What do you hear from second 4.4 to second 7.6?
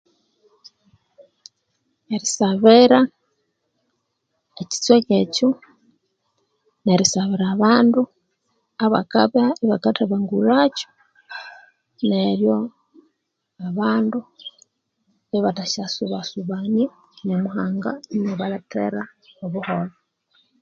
ekitseka ekyo nerisabira